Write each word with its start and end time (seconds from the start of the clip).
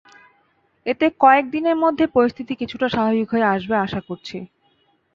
এতে 0.85 1.05
কয়েক 1.19 1.45
দিনের 1.51 1.77
মধ্যে 1.83 2.05
পরিস্থিতি 2.15 2.53
কিছুটা 2.55 2.87
স্বাভাবিক 2.89 3.27
হয়ে 3.33 3.49
আসবে 3.53 3.75
আশা 3.77 3.99
করছি। 4.07 4.37